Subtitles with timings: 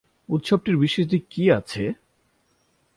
[0.29, 1.83] উৎসবটির বিশেষ দিক কী আছে?